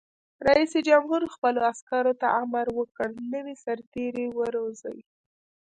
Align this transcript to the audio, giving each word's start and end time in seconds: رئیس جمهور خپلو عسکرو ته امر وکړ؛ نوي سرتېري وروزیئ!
رئیس 0.47 0.73
جمهور 0.87 1.21
خپلو 1.35 1.59
عسکرو 1.71 2.13
ته 2.21 2.27
امر 2.41 2.67
وکړ؛ 2.77 3.09
نوي 3.33 3.55
سرتېري 3.63 4.27
وروزیئ! 4.37 4.99